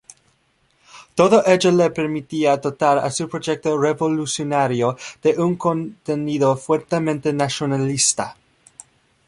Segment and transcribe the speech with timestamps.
[1.13, 8.35] Todo ello le permitía dotar a su proyecto revolucionario de un contenido fuertemente nacionalista.